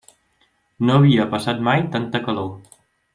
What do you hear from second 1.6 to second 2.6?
mai tanta calor.